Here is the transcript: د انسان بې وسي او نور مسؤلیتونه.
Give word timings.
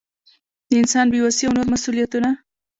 د 0.69 0.71
انسان 0.81 1.05
بې 1.11 1.19
وسي 1.25 1.43
او 1.47 1.55
نور 1.57 1.67
مسؤلیتونه. 1.73 2.29